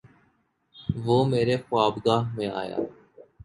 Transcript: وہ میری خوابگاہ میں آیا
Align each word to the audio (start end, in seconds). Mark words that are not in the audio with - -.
وہ 1.05 1.17
میری 1.25 1.55
خوابگاہ 1.57 2.21
میں 2.35 2.49
آیا 2.53 2.77